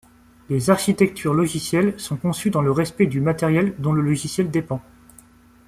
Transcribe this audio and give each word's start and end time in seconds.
Les 0.49 0.71
architectures 0.71 1.35
logicielles 1.35 1.93
sont 1.99 2.17
conçues 2.17 2.49
dans 2.49 2.63
le 2.63 2.71
respect 2.71 3.05
du 3.05 3.21
matériel 3.21 3.75
dont 3.77 3.93
le 3.93 4.01
logiciel 4.01 4.49
dépend. 4.49 4.81